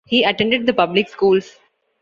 [0.07, 1.59] He attended the public schools.